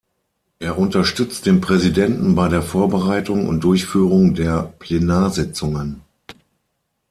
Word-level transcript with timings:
Er 0.57 0.79
unterstützt 0.79 1.45
den 1.45 1.61
Präsidenten 1.61 2.33
bei 2.33 2.47
der 2.47 2.63
Vorbereitung 2.63 3.47
und 3.47 3.63
Durchführung 3.63 4.33
der 4.33 4.73
Plenarsitzungen. 4.79 6.01